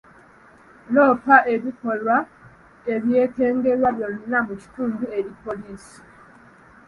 Loopa 0.93 1.35
ebikolwa 1.53 2.17
ebyekengerwa 2.93 3.89
byonna 3.97 4.39
mu 4.47 4.53
kitundu 4.61 5.03
eri 5.17 5.31
poliisi. 5.43 5.97